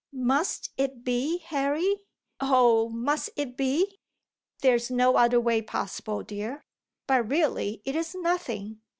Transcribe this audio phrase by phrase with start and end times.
[0.13, 1.97] "Must it be, Harry?
[2.39, 2.89] Oh!
[2.89, 3.99] must it be?"
[4.63, 6.63] "There is no other way possible, dear.
[7.05, 8.79] But really, it is nothing.